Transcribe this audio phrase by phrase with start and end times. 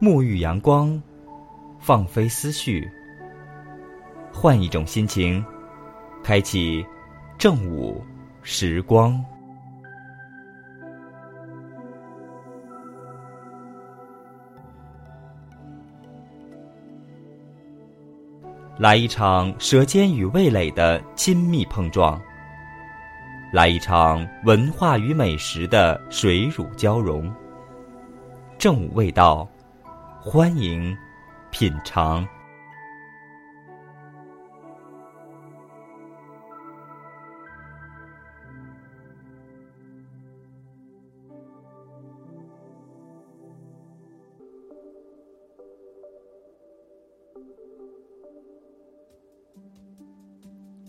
[0.00, 1.02] 沐浴阳光，
[1.80, 2.88] 放飞思绪，
[4.32, 5.44] 换一种心情，
[6.22, 6.86] 开启
[7.36, 8.00] 正午
[8.40, 9.20] 时光。
[18.78, 22.20] 来一场舌尖与味蕾的亲密碰撞，
[23.52, 27.28] 来一场文化与美食的水乳交融。
[28.56, 29.48] 正午味道，
[30.20, 30.96] 欢迎
[31.50, 32.26] 品尝。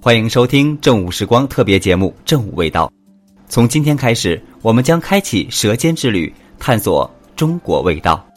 [0.00, 2.86] 欢迎收听正午时光特别节目《正午味道》。
[3.46, 8.27] 从今天开始，我们将开启舌尖之旅，探索中国味道。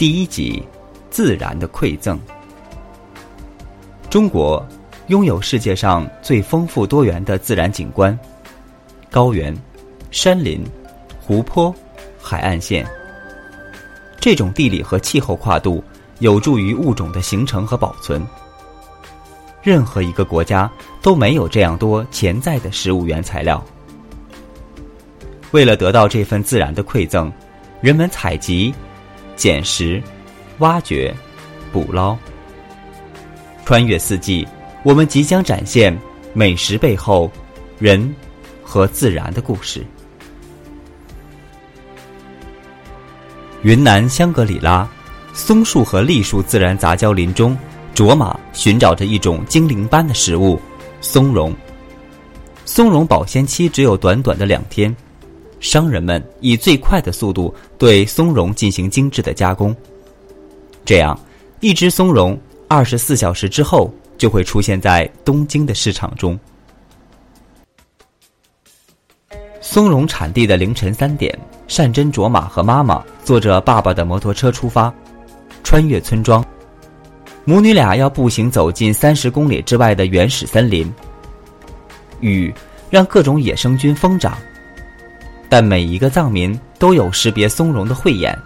[0.00, 0.66] 第一集：
[1.10, 2.18] 自然的馈赠。
[4.08, 4.66] 中国
[5.08, 8.18] 拥有世界上最丰富多元的自然景观：
[9.10, 9.54] 高原、
[10.10, 10.64] 山林、
[11.20, 11.74] 湖泊、
[12.18, 12.82] 海岸线。
[14.18, 15.84] 这种地理和气候跨度。
[16.20, 18.26] 有助于物种的形成和保存。
[19.62, 20.70] 任何一个国家
[21.02, 23.62] 都没有这样多潜在的食物原材料。
[25.50, 27.30] 为了得到这份自然的馈赠，
[27.82, 28.74] 人们采集、
[29.40, 30.02] 捡拾、
[30.58, 31.14] 挖掘、
[31.72, 32.14] 捕捞。
[33.64, 34.46] 穿越四季，
[34.82, 35.96] 我们即将展现
[36.34, 37.30] 美食背后
[37.78, 38.14] 人
[38.62, 39.82] 和自然的故事。
[43.62, 44.86] 云南香格里拉。
[45.32, 47.56] 松树和栗树自然杂交林中，
[47.94, 50.60] 卓玛寻找着一种精灵般的食物——
[51.00, 51.54] 松茸。
[52.66, 54.94] 松茸保鲜期只有短短的两天，
[55.60, 59.74] 商人们以最快的速度对松茸进行精致的加工。
[60.84, 61.18] 这样，
[61.60, 66.38] 一只松茸二十四小时之后就会出现在东京的市场中。
[69.60, 71.38] 松茸产地的凌晨三点，
[71.68, 74.92] 善真卓玛和妈妈坐着爸爸的摩托车出发。
[75.62, 76.44] 穿越村庄，
[77.44, 80.92] 母女俩要步行走进三十公里之外的原始森林。
[82.20, 82.52] 雨
[82.88, 84.36] 让各种野生菌疯长，
[85.50, 88.36] 但每一个藏民都有识别松茸的慧眼。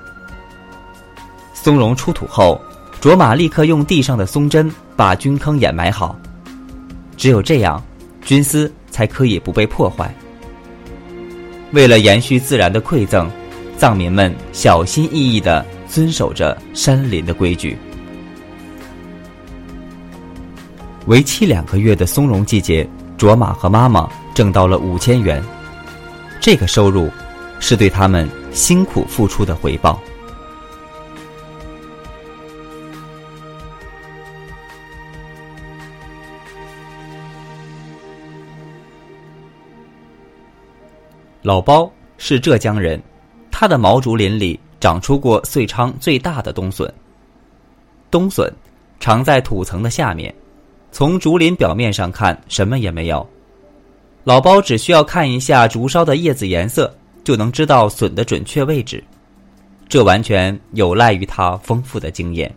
[1.53, 2.61] 松茸出土后，
[3.01, 6.19] 卓玛立刻用地上的松针把菌坑掩埋好，
[7.17, 7.81] 只有这样，
[8.23, 10.13] 菌丝才可以不被破坏。
[11.73, 13.31] 为了延续自然的馈赠，
[13.77, 15.65] 藏民们小心翼翼的。
[15.87, 17.79] 遵守着山林的规矩。
[21.07, 22.85] 为期两个月的松茸季节，
[23.17, 25.41] 卓玛和妈妈挣到了五千元。
[26.45, 27.11] 这个收入
[27.59, 29.99] 是对他们辛苦付出的回报。
[41.41, 43.03] 老包是浙江人，
[43.51, 44.61] 他的毛竹林里。
[44.79, 46.93] 长出过遂昌最大的冬笋。
[48.11, 48.53] 冬笋
[49.01, 50.35] 长在土层的下面，
[50.93, 53.27] 从竹林表面上看什么也没有。
[54.25, 56.93] 老包只需要看一下竹梢的叶子颜色，
[57.23, 59.05] 就能知道笋的准确位置。
[59.87, 62.53] 这完全有赖于他丰富的经验。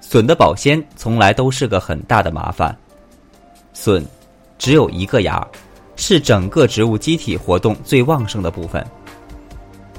[0.00, 2.76] 笋的保鲜从来都是个很大的麻烦。
[3.72, 4.04] 笋
[4.58, 5.46] 只有一个芽，
[5.96, 8.86] 是整个植物机体活动最旺盛的部分。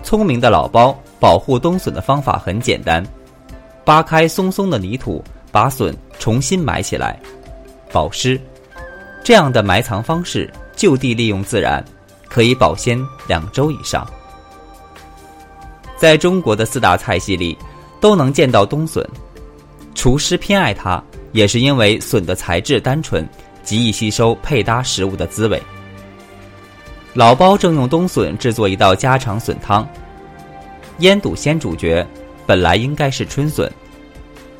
[0.03, 3.03] 聪明的老包保护冬笋的方法很简单：
[3.83, 7.19] 扒开松松的泥土，把笋重新埋起来，
[7.91, 8.39] 保湿。
[9.23, 11.83] 这样的埋藏方式就地利用自然，
[12.27, 14.07] 可以保鲜两周以上。
[15.97, 17.57] 在中国的四大菜系里，
[17.99, 19.05] 都能见到冬笋。
[19.93, 23.27] 厨师偏爱它，也是因为笋的材质单纯，
[23.63, 25.61] 极易吸收配搭食物的滋味。
[27.13, 29.87] 老包正用冬笋制作一道家常笋汤。
[30.99, 32.05] 腌笃鲜主角
[32.45, 33.69] 本来应该是春笋，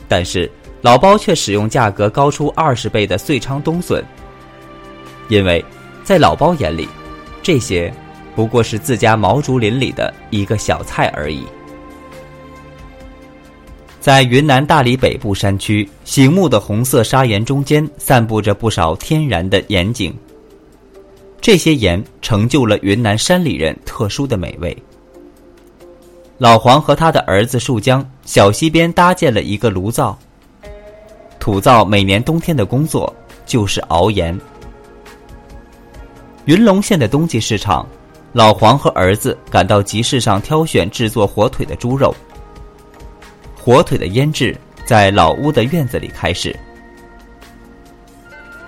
[0.08, 0.52] 但是
[0.82, 4.04] 老包却使用价格高出二十倍的遂昌冬笋，
[5.30, 5.64] 因为
[6.04, 6.90] 在老包眼里，
[7.42, 7.92] 这些
[8.36, 11.46] 不过是自家毛竹林里的一个小菜而已。
[14.02, 20.14] 在云南大理北部山区，醒目的红色砂岩中间，散布着不少天然的岩井。
[21.42, 24.76] 这些盐成就了云南山里人特殊的美味。
[26.38, 30.18] 老黄和他的儿子树江小溪边搭建了一个炉灶。
[31.40, 33.14] 土灶每年冬天的工作
[33.46, 34.38] 就是熬盐。
[36.50, 37.88] 云龙县的冬季市场，
[38.34, 42.12] 老黄和儿子赶到集市上挑选制作火腿的猪肉。
[43.56, 46.58] 火腿的腌制在老屋的院子里开始。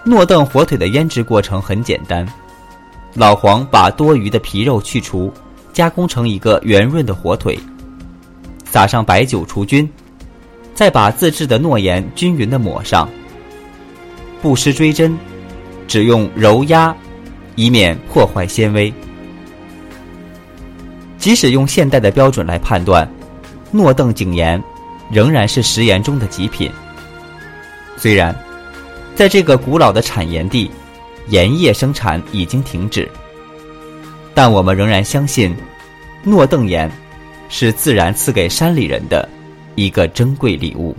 [0.06, 2.24] 诺邓火腿的腌制过程很简单，
[3.16, 5.34] 老黄把多余的皮肉去除，
[5.74, 7.58] 加工成一个圆润的火腿，
[8.64, 9.92] 撒上白酒除菌，
[10.76, 13.10] 再把自制的诺盐均匀的抹上。
[14.40, 15.18] 不施追针，
[15.88, 16.96] 只用揉压，
[17.56, 18.94] 以免破坏纤维。
[21.18, 23.08] 即使用现代的标准来判断，
[23.72, 24.62] 诺邓井盐
[25.12, 26.72] 仍然是食盐中的极品。
[27.98, 28.36] 虽然。
[29.14, 30.72] 在这个古老的产盐地，
[31.28, 33.08] 盐业生产已经停止，
[34.34, 35.54] 但我们仍然相信，
[36.24, 36.90] 诺邓盐
[37.50, 39.28] 是自然赐给山里人的
[39.76, 40.96] 一个珍贵礼物。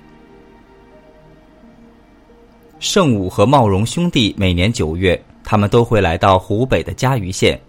[2.79, 5.21] 圣武和茂荣兄弟每年九月，
[5.53, 7.61] 他们都会来到湖北的嘉鱼县，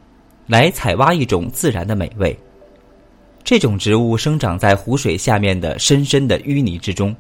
[0.48, 2.34] 来采挖一种自然的美味。
[3.44, 7.14] 这种植物生长在湖水下面的深深的淤泥之中。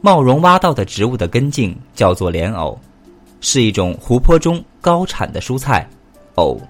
[0.00, 2.76] 茂荣挖到的植物的根茎叫做莲藕，
[3.40, 5.88] 是一种湖泊中高产的蔬菜。
[6.34, 6.60] 藕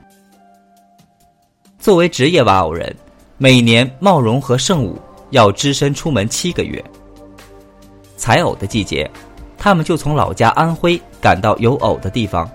[1.78, 2.94] 作为职业挖藕人，
[3.38, 4.98] 每年茂荣和圣武
[5.30, 6.84] 要只身出门七个月。
[8.18, 9.10] 采藕的季节，
[9.56, 12.46] 他们就从老家安徽赶到有藕的地方。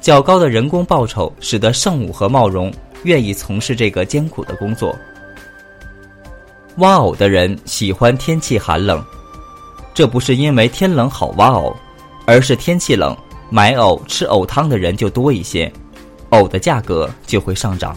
[0.00, 2.72] 较高的人工报酬使得圣武和茂荣
[3.04, 4.96] 愿意从事这个艰苦的工作。
[6.76, 9.04] 挖藕的人喜欢天气寒冷，
[9.92, 11.76] 这不是因为天冷好挖藕，
[12.24, 13.14] 而是天气冷，
[13.50, 15.70] 买藕吃藕汤的人就多一些，
[16.30, 17.94] 藕的价格就会上涨。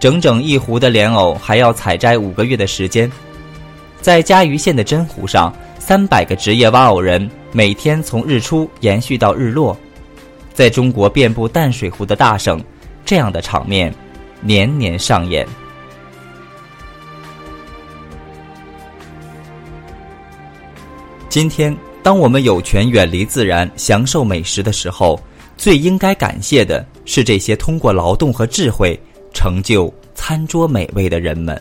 [0.00, 3.10] 整整一湖的莲藕还要采摘五个月的时间，
[4.00, 9.76] 在嘉鱼县的真湖上，三百个职业挖藕人每天从日出延续到日落，
[10.60, 12.62] 在中国遍布淡水湖的大省，
[13.02, 13.90] 这样的场面
[14.42, 15.48] 年年上演。
[21.30, 25.18] 今天，当我们有权远离自然、享受美食的时候，
[25.56, 29.00] 最应该感谢的是这些通过劳动和智慧
[29.32, 31.58] 成就餐桌美味的人们。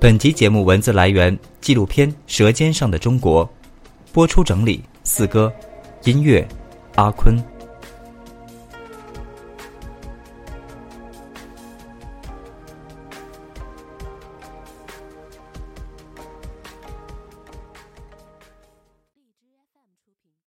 [0.00, 3.46] 本集节目文字来源纪录片《舌尖上的中国》，
[4.12, 5.50] 播出整理四哥，
[6.04, 6.46] 音乐
[6.96, 7.34] 阿坤。